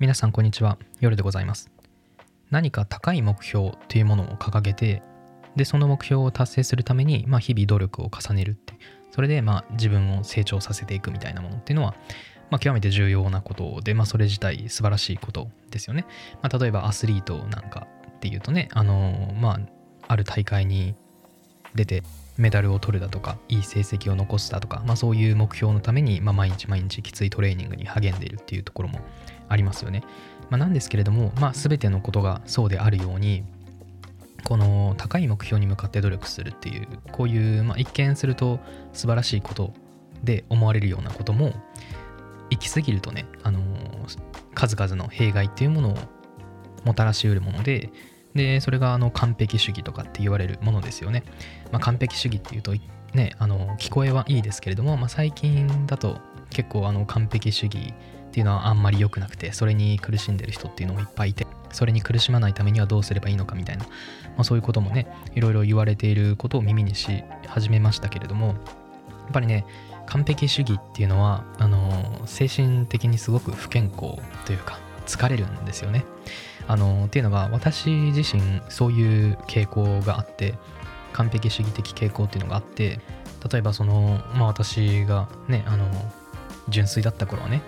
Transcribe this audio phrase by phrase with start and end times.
[0.00, 0.78] 皆さんこんにちは。
[1.00, 1.72] 夜でございます。
[2.52, 5.02] 何か高い目標というものを掲げて
[5.56, 8.74] でその目標を達成するために、まあ、日々努力を重ねるって。
[9.10, 11.96] それでまあ自分を成長させていくみたいなものっていうのは、
[12.48, 16.06] まあ、極めて重要なことで、まあ、それ自体素晴らしいことですよね、
[16.42, 19.60] まあ、例えばアスリートなんかっていうとねあのまあ
[20.06, 20.94] ある大会に
[21.74, 22.04] 出て
[22.36, 29.00] メダルを取るだとかいい成績を残すだとか、まあ、そういう目標のために、まあ、毎日毎日きついトレーニングに励んでいるっていうところも
[29.48, 30.02] ありますよね。
[30.50, 33.44] まあ、なんですけれども、まあ、全てのことがそうであるように
[34.44, 38.60] この高い目標に向かって努力するっていうこういう、まあ、一見すると
[38.92, 39.74] 素晴らしいこと
[40.24, 41.52] で思われるようなことも
[42.50, 43.60] 行き過ぎるとね、あの、
[44.54, 45.96] 数々の弊害っていうものを
[46.84, 47.90] もたらしうるもので
[48.34, 51.24] でそれがあの完璧主義とかって言われるものですよね、
[51.72, 52.72] まあ、完璧主義っていうと
[53.12, 56.18] ねあの聞こえはいいですけれども、まあ、最近だと
[56.50, 57.94] 結構あの完璧主義
[58.38, 63.90] っていうのはあんまり良くなくてそれに苦しんでる人っていうのもいっぱいいてそれに苦しまないためにはどうすればいいのかみたいな、ま
[64.38, 68.56] あ、そういうこともねいろいろ言われていることを耳にし始めましたけれどもやっ
[69.32, 69.66] ぱりね
[70.06, 76.04] 完璧主義っていうのはあの精神的にすごく不健康というか疲れるんですよね。
[76.68, 80.54] あのっていうのが私自身そういう傾向があって
[81.12, 83.00] 完璧主義的傾向っていうのがあって
[83.50, 85.88] 例えばそのまあ私がねあの
[86.68, 87.62] 純粋だった頃はね。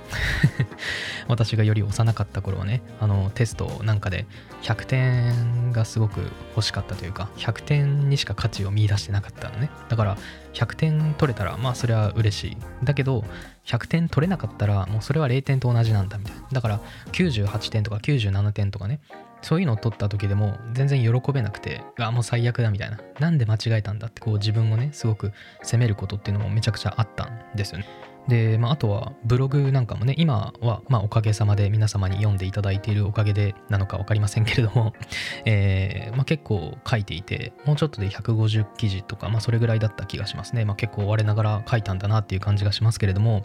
[1.29, 2.83] 私がより幼かった頃はね。
[3.01, 4.27] あのテストなんかで
[4.63, 9.71] 100点がすごく欲しかったというか100点にしか価値を見いだしてなかったのね。
[9.89, 10.17] だから
[10.55, 12.57] 100点取れたらまあそれは嬉しい。
[12.85, 13.25] だけど
[13.67, 16.43] 100点取れなかったらもうそれは0点と同じなんだみたいな。
[16.53, 16.81] だから
[17.13, 19.01] 98点とか97点とかね
[19.43, 22.99] そういうのを取った時でも全然喜べなくてあもう最悪だみたいな。
[23.19, 27.87] なんで間違えたんだってこう自分をねすごく責めることっていうのもめちゃくちゃあったんですよね。
[28.29, 34.93] で、まあ、あとはブログなんかもね、今は、まあ、おかげさまで皆様に読んでいただいているおかげでなのか分かりませんけれども、
[35.45, 40.65] えー、まあ、結構書いていて、もうちょっとで150記事とか、まあ、それぐらいだった気がしますね。
[40.65, 43.43] まあ、結構我ながら書いたんだなっていう感じがしますけれども、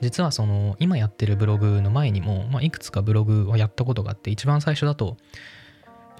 [0.00, 5.16] 実はその、今やってるブログの前にも、まあ、いくつかブログをやったことがあって、一番最初だと、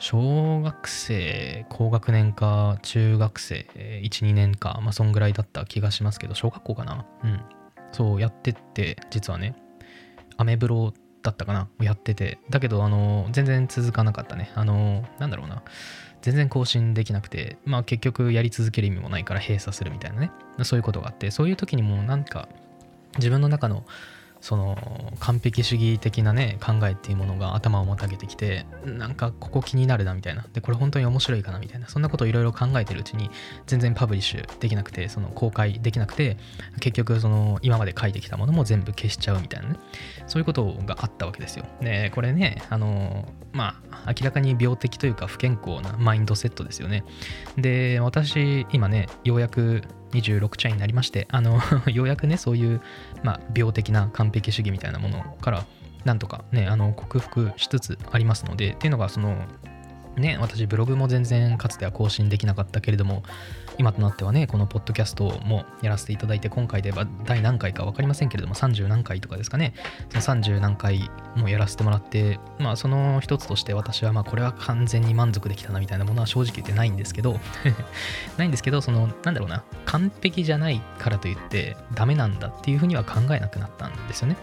[0.01, 3.67] 小学生、高学年か中学生、
[4.03, 7.41] 1、2年か、まあ、そんぐらいだった気がしますけど、小学校かなうん。
[7.93, 9.55] そうやってって実はね
[10.37, 10.93] アメブロ
[11.23, 12.39] だったかなやってて。
[12.49, 14.51] だけどあの全然続かなかったね。
[14.55, 15.63] あのなんだろうな。
[16.23, 17.59] 全然更新できなくて。
[17.65, 20.31] まあ結局やり続ける意味もないから閉鎖するみたいなね。
[20.63, 21.31] そういうことがあって。
[21.31, 22.49] そういう時にもなんか
[23.17, 23.85] 自分の中の
[24.41, 24.77] その
[25.21, 30.47] 完璧主義的なね考えっていうものが頭をもたげてきてなんかここ気になるなみたいな。
[30.53, 31.89] でこれ本当に面白いかなみたいな。
[31.89, 33.31] そんなことをいろいろ考えてるうちに
[33.67, 36.37] 全然パブリッシュできなくてその公開できなくて
[36.81, 39.77] 結局その今まで書いてきたものも全部消しちゃうみたいなね。
[40.27, 41.67] そういうことがあったわけですよ。
[41.81, 47.05] でこれねあのまあ明らかに病的というか不健康なマインドセットですよね。
[47.59, 51.61] で私今ねようやく26茶になりましてあの
[51.93, 52.81] ようやくねそういう、
[53.23, 55.65] まあ、病的な完璧主義みたいなものから
[56.05, 59.37] なんとかねあの克服しつつありますのでっていうのがその
[60.17, 63.23] ね私ブログも全然かつては更新できなかったけれども
[63.79, 69.75] 今となってはねこのポッドキャストもやらせていただいて今回では第何回か分かりませんけれども30何回とかですかね。
[70.11, 77.41] その30何回もやらせてもらってまあその一つとして私はまあこれは完全に満足できたなみたいなものは正直言ってないんですけど
[78.37, 84.37] ないんですけどそのなんだろうな完璧じゃないからといってダメなんだっていうふうには考えなくなったんですよね。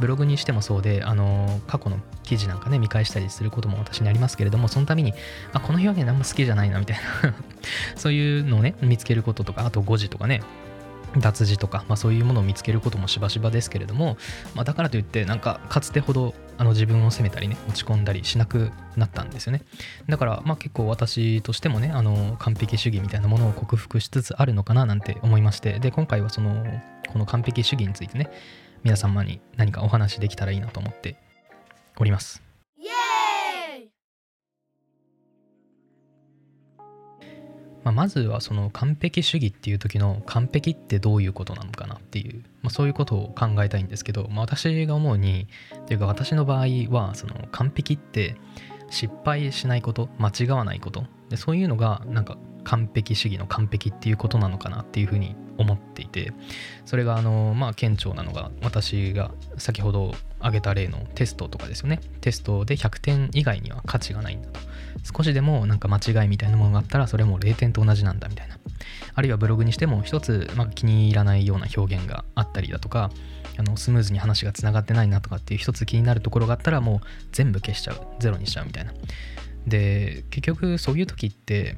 [0.00, 5.14] ブログにしてもそうであの過去の記事なんかね見返したりすることも私にありますけれどもその度に
[5.52, 7.34] あこの表現あんま好きじゃないなみたいな
[7.96, 10.42] そういうのをね見つけることとかあと誤字とかね
[11.18, 14.16] 脱字とか、まあ、そういうものを見つけることもしばしばですけれども、
[14.54, 19.62] まあ、だからといってなんかかつてほどあの自分を責めたりね落ち込んだりしなくなったんですよね。
[20.08, 26.64] だからまあ結構私としてもねあの完璧主義みたいなものを克服しつつあるのかななんて思いましてで今回はその
[27.08, 28.30] この完璧主義についてね
[28.82, 31.16] 皆様に何かお話できたらいいなと思って
[31.98, 32.42] おります。
[37.82, 45.48] まあ、まずはその完璧主義っていう時の完璧ってどういうことなのかなっていう、まあ、そういうことを考えたいんですけど、まあ、私が思うに
[45.86, 48.36] というか私の場合はその完璧って
[48.90, 56.32] 失敗しないこと間違わないことでそういうのがなんか完璧主義の完璧っていうことなのかなっていうふうに思っていて
[56.86, 62.00] それがあのまあ顕著なのが私が先ほど挙げた例のテストとかですよね。
[62.20, 64.60] テストで100点以外には価値がないんだと。
[65.14, 68.58] 少しでもなんか間違いみたいなものがあったらそれも0点と同じなんだみたいな。
[69.14, 73.10] あるいはブログにしても一つ、まあ、気に入らないような表現があったりだとか
[73.58, 78.00] あのスムーズに話がつながってないなとかっていう一つ気になるところがあったらもう全部消しちゃう。
[78.18, 78.92] ゼロにしちゃうみたいな。
[79.66, 81.76] で結局そういう時って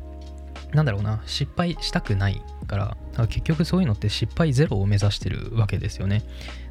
[0.73, 2.97] なんだろうな失敗したくないから
[3.29, 6.23] 結局そういうのって失敗ゼロを目指してるわけですよね。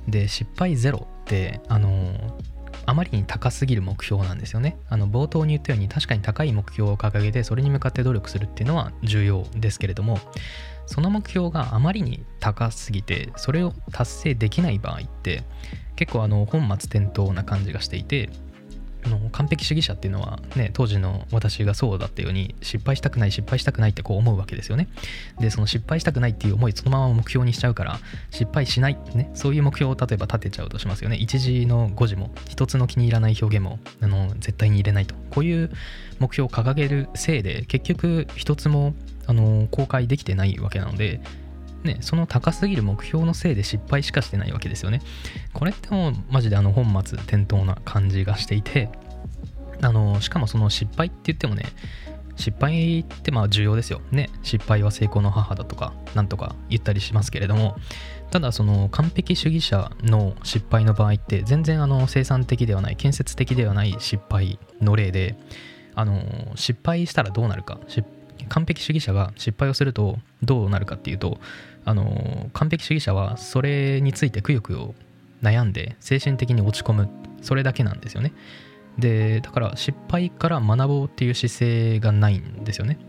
[0.07, 2.15] で失敗ゼロってあの
[2.85, 4.77] あまりに高すぎる目標なんですよね。
[4.89, 10.19] あの冒頭に言ったように確かに高い目標を掲げてそれに向かって努力するっていうのは重要ですけれども
[10.87, 15.43] その目標があまりに高すぎてそれを達成できない場合って
[15.95, 18.29] 結構あの本末転倒な感じがしていて
[19.09, 24.87] の完璧主義者っていうのはね当時の私がそうだったように失敗したくない失敗したくないってこう思うわけですよね。
[25.39, 27.99] でその失敗したくないっていう思いそのまま目標にしちゃうから
[28.29, 31.17] 失敗しないねそういう目標を例えば立てちゃうとしますよね。
[31.17, 35.15] 一時の誤字も一つの気に入らない表現もあの絶対に入れないと。
[35.31, 35.71] こういう
[36.19, 38.93] 目標を掲げるせいで結局一つも
[39.27, 41.21] あの公開できてないわけなので
[41.83, 45.01] ね、その高すぎる目標のせいで失敗しかしてないわけですよね。
[45.53, 48.89] これってもうマジであの本末転倒な感じがしていて、
[49.81, 51.65] あの、しかもその失敗って言ってもね、
[52.35, 54.01] 失敗ってまあ重要ですよ。
[54.11, 54.29] ね。
[54.43, 57.77] 失敗は成功の母だとか、なんとか言ったりしますけれども、
[58.31, 65.35] ただその完璧主義者の失敗の場合って全然あの生産的ではない、建設的ではない失敗の例で、
[65.95, 67.79] あの、失敗したらどうなるか、
[68.49, 71.39] 完璧主義者が失敗をするとどうなるかっていうと、
[71.85, 74.93] あの完璧主義者はそれについてくよくよ
[75.41, 77.09] 悩んで精神的に落ち込む。
[77.41, 78.33] それだけなんですよね。
[78.99, 82.99] でだから失敗から学ぼうっていう姿勢がないんですよね。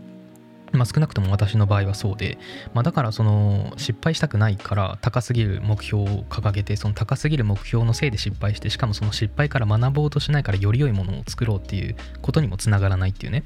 [0.73, 2.37] まあ、少なくとも私の場合はそうで、
[2.73, 13.43] まあ、だからその失敗したくないから高すぎる目標を掲げてその高すぎる目標のせいで失敗してしかもその失敗から学ぼうとしないからより良いものを作ろうっていうことにもつながらないっていうね。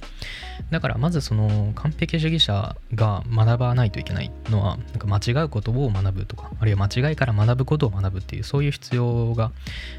[0.72, 9.52] だからまずその完璧主義者が学ばないといけないのはなんか間違うことを学ぶとかあるいは間違いから学ぶことを学ぶっていうそういう必要が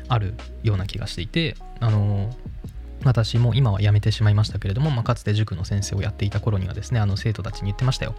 [0.08, 2.30] あるような気がしていてあの
[3.04, 8.14] 私も今は辞めてしまいましたけれども、まあ、かつて塾の先生をやっていた頃にはですねあの生徒たちに言ってましたよ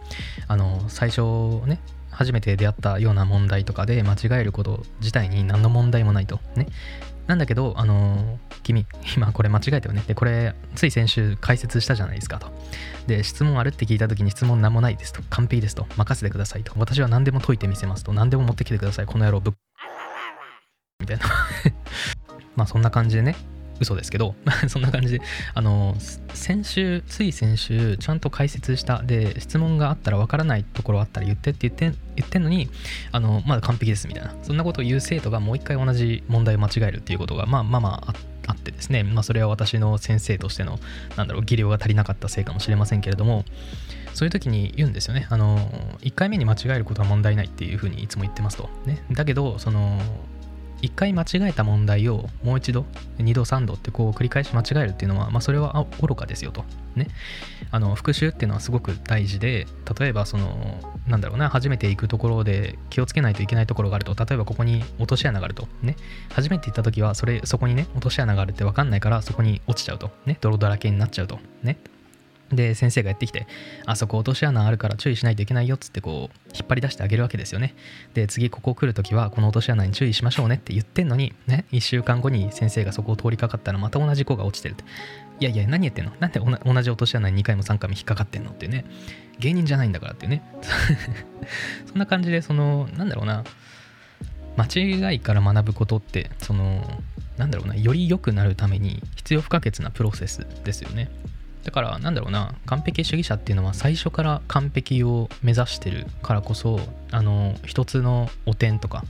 [0.47, 1.21] あの最初
[1.65, 6.67] ね初めて出会ったような問題とかで間違えること自体に何の問題もないとね
[7.29, 10.03] なんだけど、あの君、今これ間違えたよね。
[10.07, 12.47] で、これ、つい先週解説したじゃないですかと。
[13.05, 15.21] で、質問あるって聞いた時に質問何もないですと。
[15.29, 15.85] 完璧ですと。
[15.95, 16.73] 任せてくださいと。
[16.75, 18.13] 私は何でも解いてみせますと。
[18.13, 19.05] 何でも持ってきてください。
[19.05, 19.53] この野郎ぶっ。
[21.01, 21.25] みたいな
[22.57, 23.35] まあそんな感じでね、
[23.79, 24.35] 嘘ですけど
[24.67, 25.21] そんな感じで
[25.53, 25.95] あの
[26.33, 32.69] 先週つい先週ちゃんと解説したで質問があったらわからないところあったら言ってって言って言ってんのに
[33.11, 38.13] あのまだ完璧ですみたいなそんなことを言う生徒がもう一回同じ問題を間違えるっていうことがまあまあまあ
[38.47, 40.79] あってですねまあそれは私の先生としての
[41.15, 43.45] なんだろう技量が足りなかったせいかもしれませんけれども
[44.13, 45.27] そういう時に言うんですよね。
[45.29, 45.57] あの、
[46.01, 48.69] 1回目に間違えることは問題ないっていうふうにいつも言ってますと。
[48.85, 49.01] ね。
[49.11, 49.97] だけど、その、
[50.81, 52.85] 一回間違えた問題をもう一度、
[53.17, 56.63] 二度三度ってこう繰り返し間違えるっていうのは、まあそれは愚かですよと。
[56.95, 57.07] ね。
[57.71, 59.67] あの、復習っていうのはすごく大事で、
[59.99, 65.67] 例えばその、なんだろうな、初めて行くところで気をつけないといけないところがあると、例えばここに落とし穴があると。
[65.81, 65.95] ね。
[66.31, 70.11] 初めて行った時は、それ、そこにね、落とし穴があるって分かんないから、そこに落ちちゃうと。
[70.25, 70.37] ね。
[70.41, 71.39] 泥だらけになっちゃうと。
[71.63, 71.77] ね。
[72.51, 73.47] で、先生がやってきて、
[73.85, 77.75] あそこ落とし穴あるから注意しないといけないよっつってこう、引っ張り出してあげるわけですよね。
[78.13, 84.83] で、次ここ来るときは、この落とし穴に注意しましょうねって言ってんのに、ね、1週間後に先生がそこを通りかかったらまた同じ子が落ちてるって。
[85.39, 86.11] いやいや、何言ってんの？
[86.19, 88.85] なんで同じ落とし穴に2回も3回も引っかかってんのっていうね。
[89.39, 90.43] 芸人じゃないんだからっていうね。
[91.87, 93.43] そんな感じで、その、なんだろうな、
[94.57, 97.01] 間違いから学ぶことって、その、
[97.37, 101.09] なんだろうな、より良くなるために必要不可欠なプロセスですよね。
[101.63, 106.79] だからなんだろうな完璧主義者っていうのは最初から完璧を目指してるからこそ
[107.11, 109.03] あの一つの汚点とか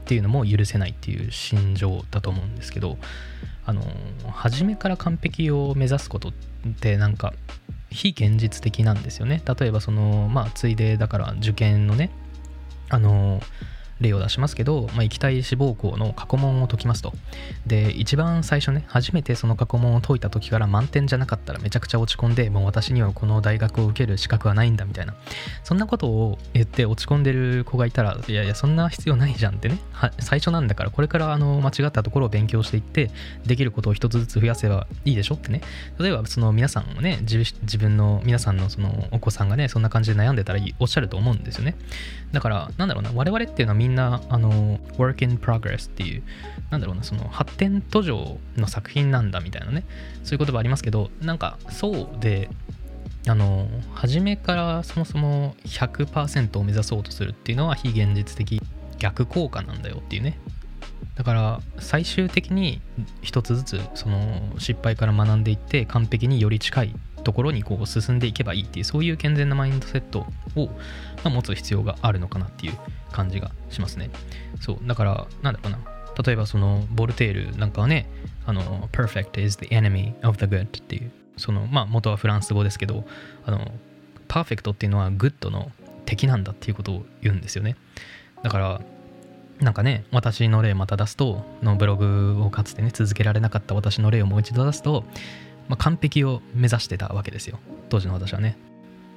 [0.00, 2.98] っていうのも許せないっていう心情だと思うんですけど
[3.64, 3.82] あの
[4.30, 6.32] 初めから完璧を目指すことっ
[6.80, 7.32] てなんか
[7.90, 9.42] 非現実的なんですよね。
[9.58, 12.10] 例えばそのまあついでだから受験のね
[12.88, 13.40] あの
[14.02, 17.12] 例を出しますけど、まあ、液体志望校の過去問を解きますと。
[17.66, 25.14] で、一番最初ね、初めてその過去問を解いた時から満点じゃなかったらめちゃくちゃ落ち込んで、もう私にはこの大学を受ける資格はないんだみたいな、
[25.64, 29.78] そんなことを言って落ち込んでる子がいたら、いやいや、そんな必要ないじゃんってね、
[30.18, 33.10] 最初なんだから、これからあの間違ったところを勉強していって、
[33.46, 35.60] できることを一つずつ増やせばいいでしょってね。
[35.98, 41.74] 例えば、その皆さんもね、自分の、皆さんのそのお子さんがね、そんな感じで悩んでたらいいおっしゃると思うんですよね。
[42.32, 46.22] だから、なんだろうな、我々っていうのはみんな、あの、work in progress っていう、
[46.70, 49.84] なんだろうな、その発展途上の作品なんだみたいなね、
[50.24, 52.48] そういう言葉ありますけど、なんかそうで、
[53.28, 58.60] あの、初めからそもそも100%を目指そうとするっていうのは非現実的
[58.98, 60.38] 逆効果なんだよっていうね。
[61.14, 62.80] だから最終的に
[63.20, 70.26] 一つずつその失敗から学んでいって完璧により近いところにこう進んでいけばいいっていうそういう健全なマインドセット
[70.56, 70.70] を、
[71.28, 72.78] 持つ必要があるのかなっていう
[73.12, 74.10] 感じがしますね。
[74.60, 75.78] そうだからなんだろうな。
[76.24, 78.06] 例えばそのボルテールなんかはね
[78.44, 83.04] あの perfect is the enemy of the good っていうそのまあ元はフランス語ですけど
[83.46, 83.72] あの
[84.28, 85.70] パーフェクトっていうのはグッドの
[86.04, 87.76] 敵なんだっていうことを言うんですよね。
[88.42, 88.80] だから
[89.60, 95.04] なんかね私の例また出すとのブログをかつてね続けられなかった私の例をもう一度出すと
[95.72, 97.58] まあ、完璧を目指してたわけですよ。
[97.88, 98.58] 当時の私はね。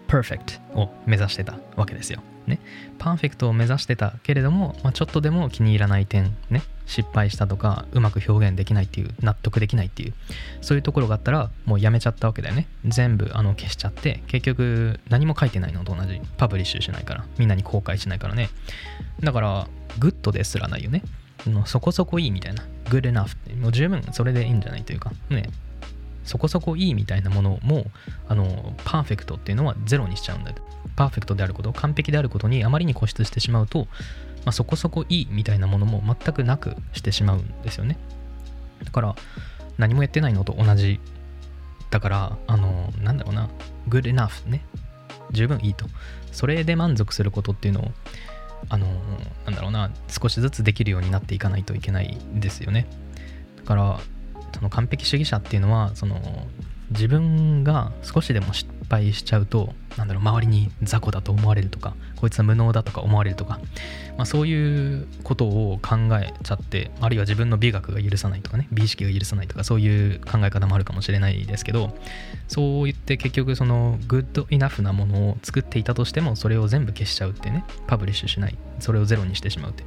[0.08, 2.22] perfect を目指してたわけですよ。
[2.48, 2.62] ね。
[2.98, 6.62] パーフェクトを目指してたけれども、まあ、ちょっとでも気に入らない点、ね。
[6.86, 10.14] 失敗したとか、うまく表現できないっていう、納得できないっていう、
[10.62, 12.68] そういうところがあったら、もうやめちゃったわけだよね。
[12.86, 16.22] 全部あの消しちゃって、結局何も書いてないのと同じ。
[16.38, 17.26] パブリッシュしないから。
[17.38, 18.50] みんなに公開しないからね。
[19.20, 19.68] だから、
[20.00, 21.04] グッドですらないよね。
[21.66, 22.64] そこそこいいみたいな。
[22.86, 25.50] good enough、もう十分それでいいんじゃないというか、ね。
[26.26, 27.86] そこそこいいみたいなものも
[28.28, 30.58] あのパーフェクトっていうのはゼロにしちゃうんだよ。
[30.96, 37.98] パーフェクトであること完璧であることにあまりに固執してしまうと、まあ、そこそこいいみたいなものも全くなくしてしまうんですよね。
[38.84, 39.16] だから
[39.78, 41.00] 何もやってないのと同じ
[41.92, 43.50] だからあのなんだろうな。
[43.88, 44.66] good enough ね。
[45.32, 45.86] 十分いいと。
[46.32, 47.92] それで満足することっていうのを
[48.70, 48.88] あの
[49.46, 49.92] なんだろうな。
[50.08, 52.88] 少しずつできるようになっていかないといけないですよね。
[53.58, 54.00] だから
[54.56, 56.48] その完璧主義者っていうのはその
[56.92, 63.60] 自分が少しでも失敗しちゃうとなんだろう周りに雑魚だと思われるとかこいつは無能だとか思われるとか、
[64.18, 71.96] まあ、そういうことを考えちゃってあるいは自分の美学が許さないとかね美意識が許さないとかそういう考え方もあるかもしれないですけど
[72.48, 79.84] そう言って結局そのグッドイナフなものを作っていたとしてもそれを全部消しちゃうってねパブリッシュしないそれをゼロにしてしまうって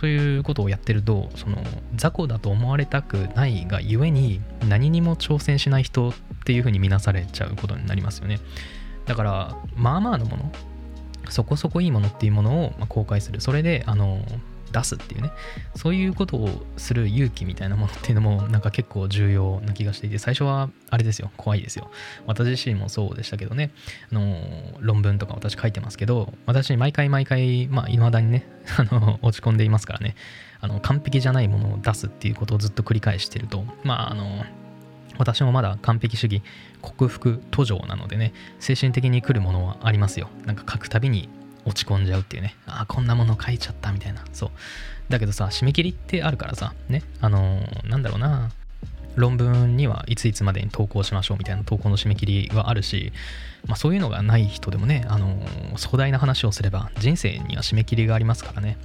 [0.00, 1.58] そういうことをやってるとその
[1.96, 6.14] 雑魚だと思われたくないがゆえに何にも挑戦しない人っ
[6.44, 8.38] ていうふうに見なされちゃうことになりますよね。
[9.08, 10.52] だからまあまあのもの。
[11.30, 13.40] そこそこいいものっていうものを公開する。
[13.40, 14.22] それであの
[14.72, 15.30] 出すっていうね。
[15.76, 21.30] そういうことをする勇気みたいなものっていうのもなんか結構重要な気がしていて最初はあれですよ。
[21.36, 21.90] 怖いですよ。
[22.26, 23.70] 私自身もそうでしたけどね。
[24.10, 24.36] あの
[24.80, 28.46] 論文とか私書いてますけど私毎回毎回まあ未だにね
[28.76, 30.14] あの落ち込んでいますからね。
[30.60, 33.64] あの完璧じゃないものを出すっていうことをずっと繰り返してると。
[33.84, 34.44] まああの
[35.18, 36.42] 私もまだ完璧主義
[36.80, 41.28] 克服途上なのでね精神的に来るものはありますよなんか書くたびに
[41.68, 42.56] 落ち込んじゃうっていうね。
[42.66, 44.24] ああ、こんなもの書いちゃったみたいな。
[44.32, 44.50] そう。
[45.08, 47.02] だけどさ、締め切りってあるからさ、ね。
[47.20, 48.50] あのー、なんだろうな。
[49.16, 53.12] 論文にはいついつまでに投稿しましょうみたいな投稿の締め切りはあるし、
[53.66, 55.36] まあ、そういうのがない人でもね、あの、
[55.76, 58.78] 壮大な話をすれば人生には締め切りがありますからね。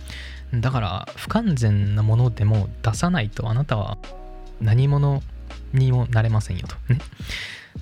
[0.54, 3.98] だから不完全なものでも出さないとあなたは
[4.62, 5.24] 何者
[5.74, 7.00] にもなれませんよとね。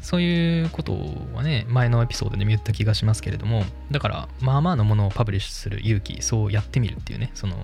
[0.01, 0.97] そういうこと
[1.33, 7.55] はね、前のエピソードでも言った気がしますけれども、だから、まあまあのものをパブリッシュする勇気、そうやってみるっていうね、その、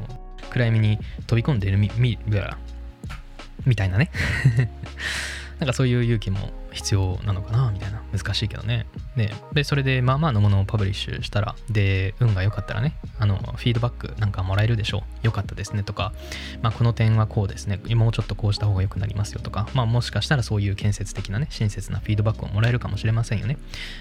[0.49, 2.19] 暗闇に飛び込んでるみ、み、
[3.65, 4.11] みたいなね
[5.59, 8.01] なんかそういう勇気も必要なのかなみたいな。
[8.13, 8.87] 難しいけどね。
[9.15, 15.01] ででそれでまあまあのものをパブリッシュしたらで運が良かったらねあのフィードバックなんかもらえるでしょう。
[15.23, 16.13] 良かったですねとか、
[16.61, 17.79] まあ、この点はこうですね。
[17.95, 23.57] もうちょっとこうした方が良くなりますよとか、まあ、もしかしたらそういう建設的なね親切なフィードバックをもらえるかもしれませんよね。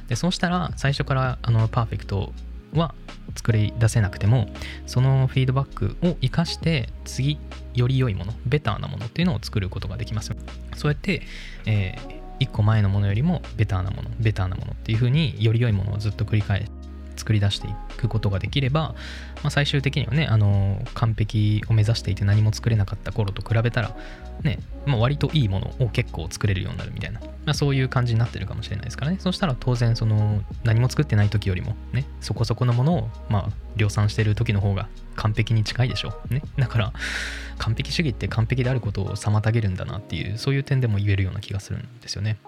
[0.09, 2.33] でそうしたら最初からあのパーフェクト
[2.75, 2.95] は
[3.35, 4.49] 作り出せなくても
[4.87, 7.39] そのフィードバックを生かして次
[7.75, 10.35] より良いものベターなものっていうのを作ることができます
[10.75, 11.23] そうやって、
[11.67, 16.69] えー、1個前のものよりもベターなものベターなものっていう風により良いものをずっと繰り返
[17.17, 18.95] 作り出していくことができれば、
[19.43, 23.95] まあ、最終的にはねあの完璧を目指していて何も作れなかった頃と比べたら
[24.43, 29.19] ね、まあ、割といいものを結構作れるようになるみたいな、まあ、そういう感じになってるかもしれないですからね。
[29.21, 36.35] そしたら当然その何も作ってない時よりもねそこそこのものをまあ量産してる時の方が完璧に近いでしょう。
[36.35, 36.43] ね。
[36.57, 36.93] だから
[37.59, 42.39] 完璧主義って完璧であることを妨げるんだなっていうそういう点でも言えるような気がするんですよね。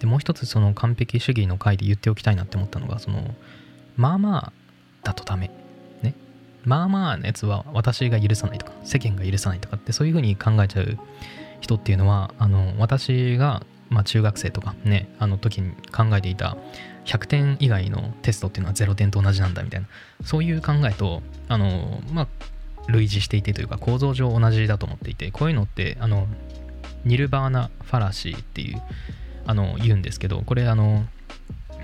[0.00, 3.34] でもう一つその完璧主義の回で言っておきたいなって思ったのがその
[3.98, 4.52] まあまあ
[5.02, 5.50] だとダメ。
[6.02, 6.14] ね。
[6.64, 10.96] まあまあのやつは私が許さないとか世間が許さないとかってそういうふうに考えちゃう
[11.60, 16.56] 人っていうのはあの私がまあ中学生とかねあの時に考えていた
[17.06, 19.88] 100点以外のテストっていうのは0点と同じなんだみたいな
[20.24, 22.28] そういう考えとあのまあ
[22.88, 26.28] 類似していてというか構造上同じだと思っていてこういうのってあの
[27.04, 28.82] ニルバーナ・ファラシーっていう
[29.46, 31.04] あの言うんですけどこれあの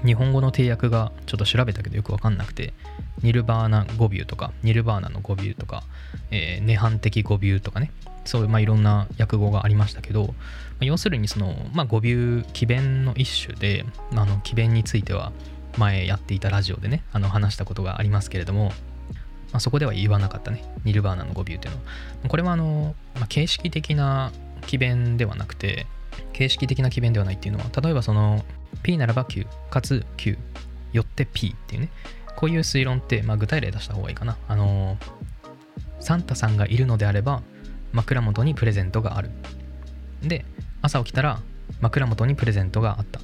[0.04, 2.75] 日本語の定訳がちょっと調べたけどよく分かんなくて
[3.23, 5.82] ニルバーナ語尾とかニルバーナの語尾とか、
[6.30, 7.90] えー、涅槃的語尾とかね。
[8.25, 10.34] そういう、まあ、いろんな訳語がありましたけど、ま
[10.80, 15.32] あ、要するにその、まあ、語尾奇弁の一種で、まあ、の奇弁については
[15.76, 20.64] 前やっていたラジオでねあの話したことがありますけれども、まあ、そこでは言わなかったね。
[20.84, 21.82] ニルバーナの語尾っていうのは。
[22.28, 24.32] これはあの、まあ、形式的な
[24.66, 25.87] 奇弁ではなくて
[26.32, 28.44] 形式的な奇弁ではないっていうのは例えばその
[28.85, 30.38] P ならば9かつ9
[30.93, 31.91] よって P っていうね。
[32.37, 34.37] こういう推論って、まあ、具体例出した方がいいかな。
[34.47, 34.97] あの
[36.00, 37.43] サンタさんがいるのであれば
[37.93, 39.31] 枕元にプレゼントがある。
[40.23, 40.45] で
[40.83, 41.41] 朝起きたら
[41.81, 43.21] 枕元にプレゼントがあった。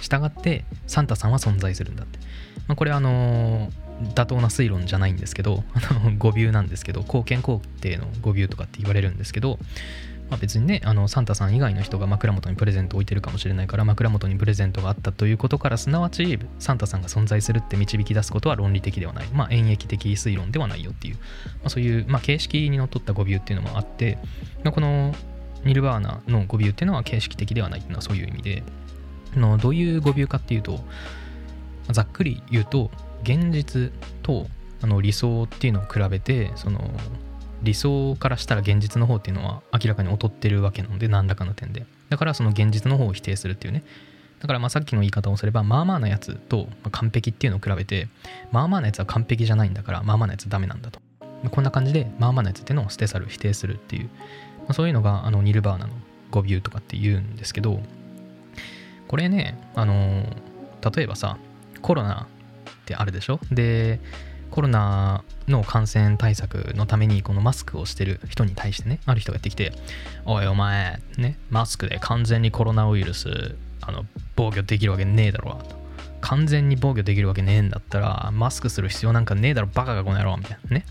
[0.00, 2.18] したがってサンタさんは存在するんだって、
[2.66, 3.70] まあ、これはあの
[4.14, 9.58] 妥当な推論じゃないんですけどあの語尾なんですけど貢献肯定の語尾とかって言われるんですけど
[10.30, 21.20] まあ、別にねあのサンタさん以外の人が枕元にプレゼントを置いてるかもしれないから枕元にプレゼントがあったということからすなわちサンタさんが存在するって導き出すことは論理的ではない、まあ、演繹的推論ではないよっていう、ま
[21.64, 24.18] あ、そういう、まあ、形式にのっとった語尾っていうのもあって、
[24.62, 25.14] まあ、この
[25.64, 28.62] ニルバーナの語尾っていうのは形式的ではないっていうのはそういう意味で
[29.34, 30.80] のどういう語尾かっていうと
[31.90, 32.90] ざっくり言うと
[33.22, 34.46] 現実と
[34.82, 36.90] あの理想っていうのを比べてその
[37.62, 41.84] 理想からしたら現実の方っていうのは明らかに劣ってるわけなので何らかの点で。
[42.08, 43.82] だからその現実の方を否定するっていうね。
[44.40, 48.08] だからまあさっきの言い方をすればまあまあなやつと完璧っていうのを比べて
[48.50, 51.00] まあまあなやつは完璧じゃないんだからまあまあなやつダメなんだと。
[51.50, 54.04] こんな感じでまあまあなやつっていうのを捨て去る否定するっていう、
[54.60, 55.92] まあ、そういうのがあのニルバーナの
[56.30, 57.80] 語尾とかって言うんですけど
[59.08, 60.24] これねあの
[60.94, 61.36] 例えばさ
[61.82, 62.26] コロナ
[62.70, 63.40] ってあるでしょ？
[63.50, 64.00] で
[64.50, 69.72] コロナの感染対策のためにこのマスクをしてる人に対してねある人がやってきて
[70.24, 74.04] 「おいお前ねマスクで完全にコロナウイルスあの
[74.36, 75.80] 防御できるわけねえだろ」と。
[76.20, 80.84] 完全に防御できるわけねえんだったらマスクする必要なんかねえだろバカがこの野郎みたいなね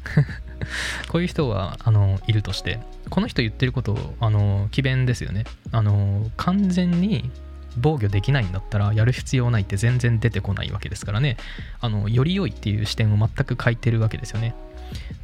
[1.08, 7.32] こういう人があのいるとしてこの人言ってることあの詭弁ですよねあの完全に
[7.78, 11.38] 防御できないんだったらやる必要ないって全然出てこないわけですからね
[11.80, 14.56] あのより良いっていう視点を全く書いてるわけですよね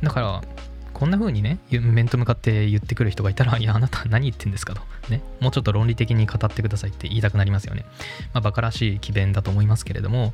[0.04, 0.44] だから
[0.94, 7.86] こんな風にね面と向かって言ってくる人がいたらいやあなた何言ってんですかとねもうちょっと論理的に語ってくださいって言いたくなりますよね
[8.34, 10.34] まあバカらしい詭弁だと思いますけれども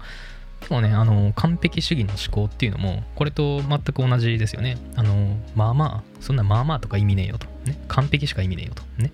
[0.61, 4.77] でもね、あの、完璧主義の思考っていうのも、これと全く同じですよね。
[4.95, 7.47] あの、まあまあ、そんなまあまあとか意味ねえよと。
[7.65, 7.83] ね。
[7.87, 8.83] 完璧しか意味ねえよと。
[9.01, 9.11] ね。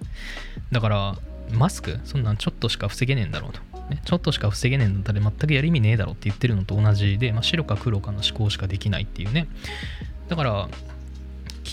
[0.72, 1.16] だから、
[1.52, 2.00] マスク？
[2.04, 3.62] そんなんちょっとしか防げねえんだろうと。
[3.90, 9.48] ね、ちょっとしか防げねえんだったら全くやる意味ねえだろうって言ってるのと同じで、まあ、白か黒かの思考しかできないっていうね。
[10.28, 10.70] だから、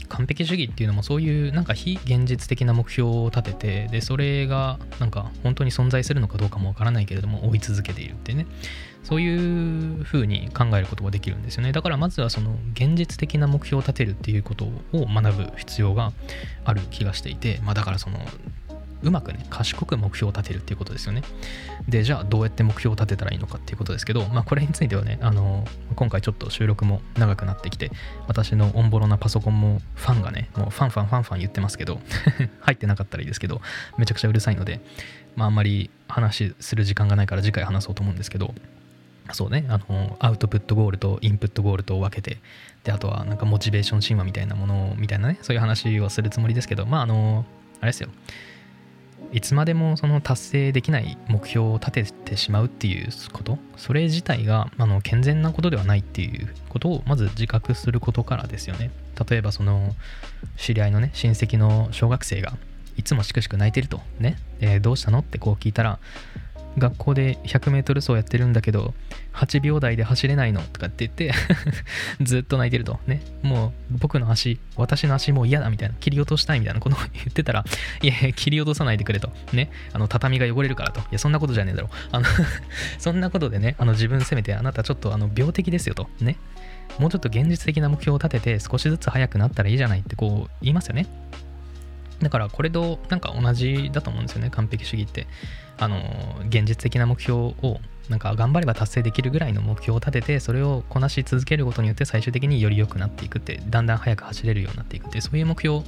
[0.09, 8.47] 完璧主義っていうのもそういうなんか非現実的な目標を立ててでそれがなんか本当に存在するのかどうかもわからないけれども追い続けているってね
[9.03, 16.13] そういうふうに考えることができるんですよねだからまずはその現実的な目標を立てるっていうことを学ぶ必要が
[16.65, 18.19] ある気がしていてまあだからその
[19.05, 21.23] うまくね、賢く目標を立てるっていうことですよね。
[21.89, 27.91] で、じゃあどうやって目標を立てたらいいのかっていうことですけど、まあこれについてはね、あの、今回ちょっと収録も長くなってきて、
[28.27, 32.01] 私のオンボロなパソコンもファンがね、もうファンファンファンファン言ってますけど、
[32.61, 33.61] 入ってなかったらいいですけど、
[33.99, 34.81] めちゃくちゃうるさいので、
[35.37, 38.55] まああんまり話する時間がないから次回話そうと思うんですけど、
[39.33, 42.39] そうね、あの、アウトプットゴールとインプットゴールと分けて、
[42.85, 47.47] で、あとはなんかモチベーション神話みたいなものみたいなね、そういう話をするつもりですけど、まああの、
[47.81, 48.11] あれですよ。
[49.35, 53.59] いつまでもその達成できない目標を立ててしまうっていうこと？
[53.77, 58.93] それ自体があの健全なことではないっていうことをまず自覚することからですよね。
[59.29, 59.93] 例えばその
[60.57, 62.53] 知り合いのね親戚の小学生が
[62.97, 65.19] いつもしくしく泣いてるとね、えー、どうしたの？
[65.19, 65.99] ってこう聞いたら
[66.79, 68.95] 学校で 100m 走やってるんだけど
[69.33, 71.33] 8秒台で走れないのとかって言って
[72.23, 73.01] ずっと泣いてると。
[73.07, 73.21] ね。
[73.43, 75.95] もう僕の足私の足もう嫌だみたいな。
[76.01, 77.65] 切り落としたいみたいなことを言ってたら
[78.03, 79.33] いやいや切り落とさないでくれと。
[79.53, 79.71] ね。
[79.93, 81.01] あの畳が汚れるからと。
[81.01, 81.91] いやそんなことじゃねえだろ。
[82.13, 82.27] あの
[82.99, 86.09] そんなことでねあの自分責めてあなたちょっとあの病的ですよと。
[86.21, 86.37] ね。
[86.99, 91.07] もうちょっと現実的な目標を立てて少しずつ速くなったらいいじゃないってこう言いますよね。
[92.21, 95.27] だからこれとなんか同じだと思うんですよね完璧主義って。
[95.77, 96.01] あの
[96.49, 105.85] 現実的な目標をなんか頑張れば達成できるぐらいの目標を立ててそれをこなし続けることによって最終的により良くなっていくってだんだん速く走れるようになっていくってそういう目標を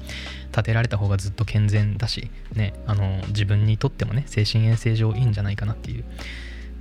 [0.51, 6.05] 立てられた方がずっと健全だし、ね、あの自分にとってもね精神衛生上いいんじゃないかなっていう。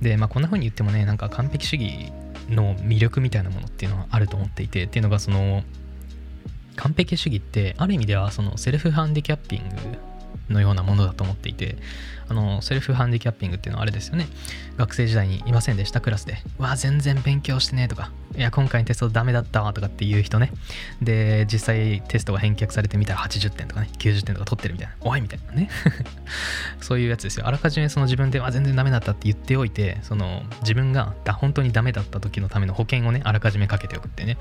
[0.00, 2.12] でまあこんな風に言ってもねなんか完璧主義
[2.50, 5.62] の魅力みたいなものっていうのはあると思っていてっていうのがその
[6.76, 10.15] 完璧主義ってある意味ではそのセルフハンディキャッピング
[10.50, 11.76] のようなものだと思っていて
[12.28, 14.26] あのセルフハンディキャッピングっていうのはあれですよね。
[14.76, 16.38] 学生時代にいませんでしたクラスで。
[16.58, 18.10] わあ全然勉強してねとか。
[18.36, 20.52] いや今回のテストダメだったわとかっていう人ね。
[21.00, 24.94] で実際テストが返却されてみたら80点とかね90点とか取ってるみたいな。
[25.00, 25.70] おいみたいなね。
[26.80, 27.46] そういうやつですよ。
[27.46, 34.36] あらかじめその自分であ全然ダメだったって言っておいてその自分が本当にダメだった時のための保険をねあらかじめかけておくってね。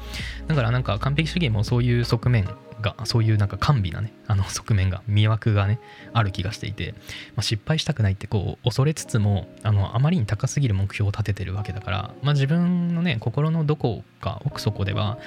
[0.47, 2.49] だからなんか完璧主義もそういう側面
[2.81, 5.79] がそういうなんか甘美なねあの側面が魅惑がね
[6.13, 6.93] ある気がしていて、
[7.35, 15.17] まあ、失敗したくないってこう恐れつつもあのあまりに高すぎる目標を立ててるわけだから、まあ、自分のね心のどこか奥底では、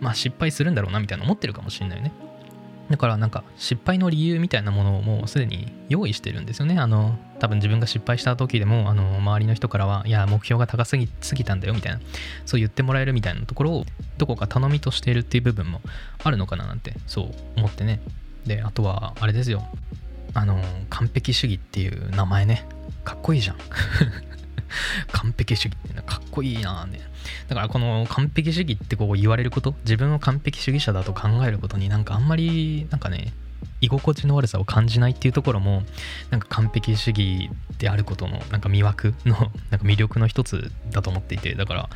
[0.00, 2.12] まあ、失敗するんだろうなみたいな思ってるかもしれないよね。
[2.90, 6.78] だからなんか失敗の理由みたいなものをもうすでに用意してるんですよね。
[6.78, 12.00] あの多分自分が失敗した時でもあの周りの人からはいや目標が高すぎすぎたんだよみたいな
[12.44, 13.84] そう言ってもらえるみたいなところを
[14.18, 15.80] どこか頼みとしているっていう部分も
[16.22, 18.00] あるのかななんてそう思ってね。
[18.46, 19.66] であとはあれですよ
[20.34, 22.64] あの完璧主義っていう名前ね
[23.04, 23.56] かっこいいじゃん
[25.12, 27.00] 完璧主義ってかっこいいなね。
[27.48, 33.32] だからこの完璧主義ってこう言われること自分を完璧主義者だと考えることになんかあんまりなんかね
[33.80, 35.82] 居心地の悪さを感じないっていうところも
[36.30, 39.36] なんか完璧主義であることのなんか魅惑の
[39.70, 41.90] なんか魅力の一つだと思っていてだから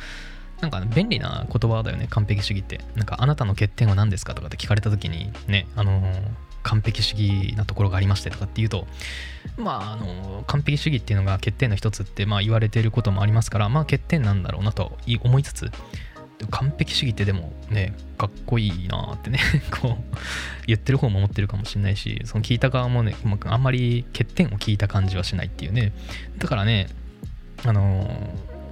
[0.61, 2.81] なんか便利な言葉だよね完璧主義って。
[2.95, 6.21] なんかあなたの欠点は何ですかとかって聞かれた時にねあのー
[6.63, 8.87] 完璧主義なところがありましてとかっていうと
[9.57, 15.71] まああの完璧主義っていうのが欠点の一つってまあ言われていることもありますからまあ欠点なんだろうなと思いつつ
[16.49, 19.39] 完璧主義ってでもねかっこいいなってね
[19.81, 20.17] こう
[20.65, 25.91] 言ってる方も思ってるかもしれないしその聞いた側もねあんまり欠点を聞いた感じはしないっていうね。
[26.37, 26.87] だからね
[27.63, 28.09] あの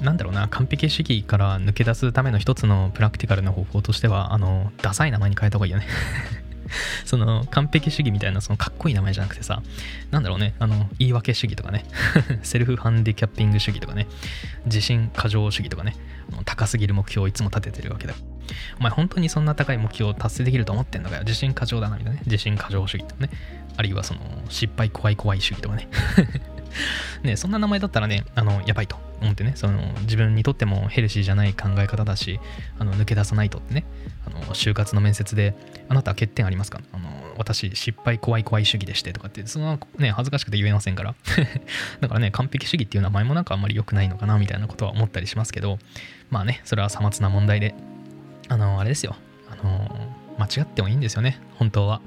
[0.02, 5.86] なんだろうな完璧主義から抜け出すための一つのプラクティカルな方法としてはあのダサい名前に変えた方がいいよね。
[7.05, 9.62] その完璧主義みたいなそのかっこいい名前じゃなくてさ、
[10.12, 11.86] なんだろうね、あの、言い訳主義とかね、
[12.43, 14.08] セルフハンディキャッピング主義とかね、
[14.65, 15.95] 自信過剰主義とかね、
[16.45, 18.13] 高すぎる目標をいつも立ててるわけだ。
[18.79, 21.23] お前本当にそんな高い目標を達成できると思ってんのかよ。
[21.23, 22.23] 自信過剰だなみたいなね。
[22.25, 23.29] 自信過剰主義とかね。
[23.77, 25.88] あるいはその失敗怖い怖い主義とかね。
[27.23, 32.39] ね、そんな名前だったらね、あの、やばいと思ってね、その自分にとってもヘルシーじゃない考え方だし、
[32.77, 33.86] あの抜け出さないとってね、
[34.25, 35.55] あの就活の面接で、
[35.88, 36.82] あなたは欠点ありますか？
[36.91, 41.15] あの私、失敗怖い怖い主義でしてとかって、そのね、恥ずかしくて言えませんから。
[42.01, 45.79] だからね、完璧主義っていう名前もなんかあんまり良くないのかなみたいなことは思ったりしますけど、
[46.29, 47.75] まあね、それはさまつな問題で、
[48.49, 49.15] あの、あれですよ、
[49.49, 52.01] あの、間違ってもいいんですよね、本当は。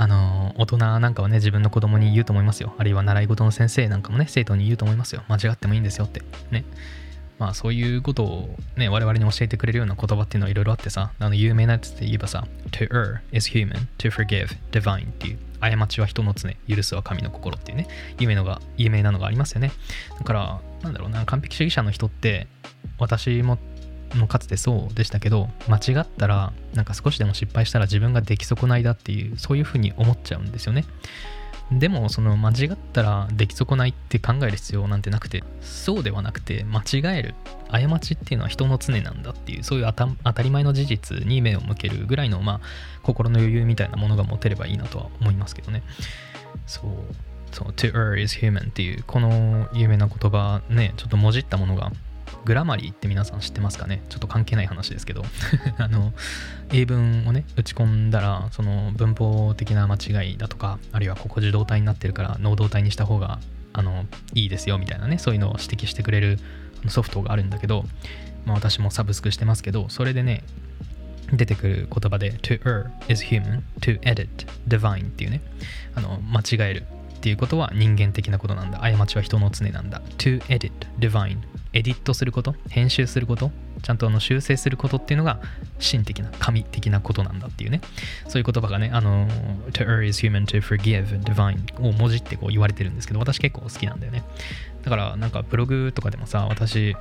[0.00, 2.72] あの大人なんかはね自分の子供に言うと思いますよ。
[2.78, 5.22] あるいは習い事の先生なんかもね生徒に言うと思いますよ。
[5.28, 6.22] 間違ってもいいんですよって。
[6.50, 6.64] ね。
[7.38, 17.86] まあそういうことをね我々に教えてくれるような言葉っていうのはいろいろあってさあの有名なやつで言えばさ To err is human, to forgive divine っていう過ちは人の常許すは神の心っていうね
[18.18, 19.70] 有名のが有名なのがありますよね。
[20.18, 22.46] だからなんだろうな完璧主義者の人って
[22.98, 23.58] 私も
[24.14, 30.84] もかつてそうでしたけど間違ったらなんか少しでも失敗したら自分が出来損ないだっていうそういうふうに思っちゃうんですよね。
[31.72, 37.34] でもその間違ったら出来損ないって考える必要なんてなくてそうではなくて間違える
[37.70, 42.60] 過ちっていうのは人の常なんだっていうそういう当たり前の事実に目を向けるぐらいのまあ
[43.04, 45.82] 心の余裕みたいなものが持てればいいなとは思いますけどね。
[46.66, 46.90] そう。
[47.52, 51.90] そう to err is human っていうこの有名な言葉ねちょっともじったものが
[52.44, 54.02] グラマリーって皆さん知ってますかね？
[54.08, 55.24] ちょっと関係ない話ですけど。
[55.78, 56.12] あの
[56.72, 63.40] 英文をね打ち込んだらその文法的な間違いだとかあるいはここ受動体になってるから能動体にした方が
[63.72, 66.38] あのいいですよみたいなねそういうのを指摘してくれる
[66.88, 67.84] ソフトがあるんだけど、
[68.46, 70.44] まあ、私もサブスクしてますけどそれでね
[71.32, 74.28] 出てくる言葉で to err is human to edit
[74.68, 75.40] divine っていうね
[75.94, 76.84] あの間違える
[77.20, 78.78] っていうことは人間的なことなんだ。
[78.78, 80.00] 過ちは人の常なんだ。
[80.16, 81.36] to edit, divine.
[81.74, 83.52] エディットすること、編集すること、
[83.82, 85.38] ちゃんとあの修正することっていうのが
[85.78, 87.82] 神的な、神的なことなんだっていうね。
[88.26, 89.28] そういう言葉がね、あの、
[89.72, 94.24] to err is human, to forgive, divine を文字ってこう言われてるんですけど、私結構好きなんだよね。
[94.82, 96.96] だからなんかブログとかでもさ、私、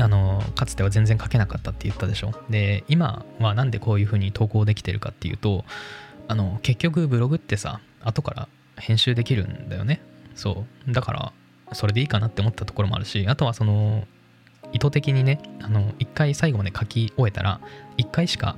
[0.00, 5.66] あのかつては全然書けなかったって言ったでしょで今はなんでこういうふうに投稿できてるかっていうと
[6.28, 8.48] あの結局ブログってさ後から
[8.82, 10.00] 編集できるんだよね。
[10.34, 10.92] そう。
[10.92, 11.32] だから
[11.72, 14.06] それでいいかなって思ったところもあるしあとはその
[14.72, 17.60] 意図的にねあの1回最後まで書き終えたら
[17.98, 18.56] 1回しか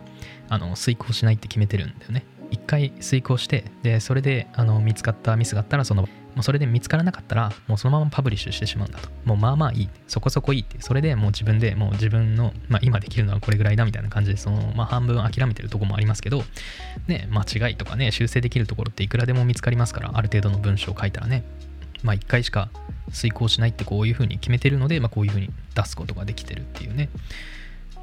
[0.49, 2.25] あの遂行しないって決めてるんだよね。
[2.51, 9.09] 1回遂行してでそれであの見つかったミスがあったらそのもうそれで見つからなかったら、もうそのままパブリッシュしてしまうんだと。
[9.25, 9.89] もうまあまあいい。
[10.09, 10.81] そこそこいいって。
[10.81, 16.43] それでもう自分でもう自分の、まあ今できるのはこれぐらいだみたいな感じで、その、まあ半分諦めてるとこもありますけど、
[17.07, 21.45] ね、間違いとかね、修正できるところっていくらでも見つかりますから、ある程度の文章を書いたらね、
[22.03, 22.69] まあ一回しか
[23.13, 27.09] 遂行しないってこういうふうに決めてるので、まあこういうふうに出すことができてるっていうね。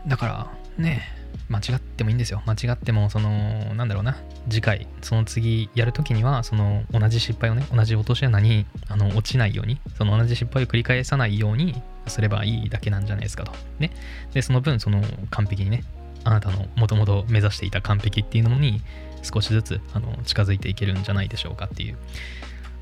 [0.07, 1.03] だからね、
[1.49, 2.41] 間違ってもいいんですよ。
[2.45, 4.17] 間違っても、その、なんだろうな、
[4.49, 13.51] 次回、その次やるときには、その同じ失敗をね、同じ落とし穴にあの落ちないように、その同じ失敗を繰り返さないようにすればいいだけなんじゃないですかと。
[13.79, 13.91] ね。
[14.33, 15.83] で、その分、その完璧にね、
[16.23, 18.81] あなたのもともと目指していた完璧っていうのに
[19.23, 21.97] 少しずつあの近づいていけるんじゃないでしょうかっていう。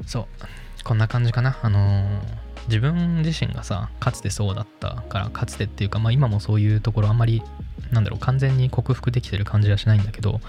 [0.06, 0.28] そう。
[0.84, 1.58] こんな感じかな。
[1.62, 7.42] あのー自分自身がさかつてそうだったからかつてっていうか、まあ、今もそういうところあんまり
[7.92, 10.40] なんだろう完全に克服できてる感じはしないんだけど、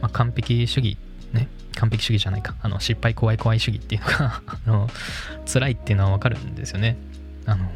[0.00, 0.98] まあ、完璧主義
[1.32, 2.54] ね完璧主義じゃないか。
[2.62, 4.90] あの失敗怖い怖い主義っていうのが あの
[5.46, 6.96] 辛いっていうのはわかるんですよね。
[7.46, 7.70] あの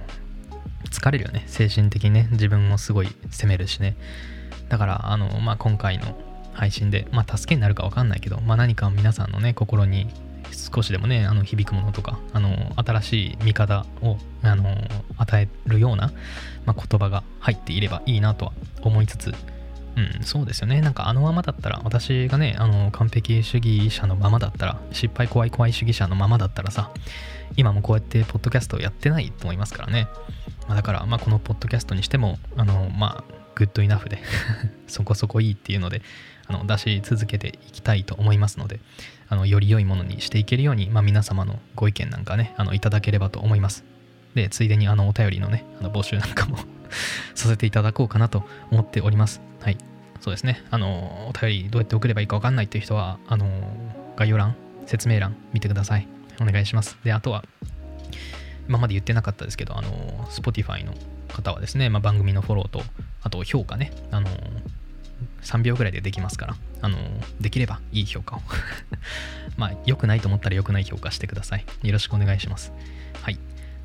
[0.90, 1.44] 疲れるよね。
[1.46, 2.28] 精神的にね。
[2.32, 3.96] 自分もすごい責めるしね。
[4.68, 6.18] だからあの、まあ、今回の
[6.54, 10.08] 配信で、まあ、助けになるかわかんないけど、まあ、何か皆さんのね心に
[10.52, 14.76] 少しでもねあの響くものとかあの新しい見方をあの
[15.16, 16.12] 与えるような、
[16.64, 19.34] まあ、言葉が入っていればいいなとは思いつつ
[19.96, 20.80] うん、そうですよね。
[20.80, 26.92] なんかあのままだったら、私がね、あの完璧主義者のままだったら、失敗怖い怖い主義者のままだったらさ、
[27.56, 30.06] 今もこうやってポッドキャストをやってないと思いますからね。
[30.68, 34.22] まあ、だから、まあ、このポッドキャストにしても、あの、まあ、グッドイナフで
[34.86, 36.02] そこそこいいっていうので、
[36.50, 38.80] あの出し続けていきたいと思いますので、
[39.28, 43.84] あのより良いものにしていけるように、まあ、皆様のご意見なんかね、あのいただければと思います。
[44.34, 46.58] で、ついでにあのお便りのね、あの募集なんかも
[47.36, 49.40] させていただこうかなと思っております。
[49.60, 49.78] はい。
[50.20, 50.62] そうですね。
[50.70, 53.48] あの、お便りどうやって送ればいいかわかんないっていう人は、あの、
[54.16, 56.06] 概要欄、説明欄見てください。
[56.40, 56.98] お願いします。
[57.04, 57.44] で、あとは、
[58.68, 59.90] 今まで言ってなかったですけど、あの、
[60.30, 60.94] Spotify の
[61.28, 62.82] 方はですね、まあ、番組のフォローと、
[63.22, 64.28] あと評価ね、あの、
[65.42, 66.98] 3秒ぐらいでできますから、あの、
[67.40, 68.42] できればいい評価を
[69.56, 71.64] まあ、良くないと思ったら良くない評価してください。
[71.82, 72.72] よろしくお願いします。
[73.22, 73.38] はい。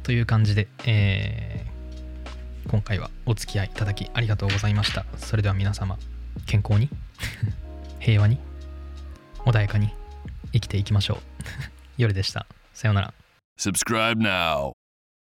[0.04, 5.06] という感じで、えー、今回はお付き合いいただきありがとうございました。
[5.18, 5.98] それでは皆様、
[6.46, 6.90] 健康に、
[8.00, 8.40] 平和に、
[9.46, 9.94] 穏やかに
[10.54, 11.18] 生きていきましょう。
[11.98, 12.46] 夜でした。
[12.74, 13.14] さようなら。
[13.58, 14.75] Subscribe now.